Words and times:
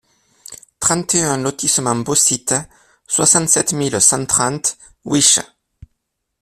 trente 0.79 1.13
et 1.13 1.21
un 1.21 1.37
lotissement 1.37 1.95
Beau-Site, 1.95 2.55
soixante-sept 3.07 3.73
mille 3.73 4.01
cent 4.01 4.25
trente 4.25 4.79
Wisches 5.05 5.45